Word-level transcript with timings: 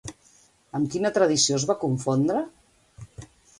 Amb 0.79 0.89
quina 0.95 1.11
tradició 1.17 1.59
es 1.61 1.67
va 1.73 1.77
confondre? 1.85 2.43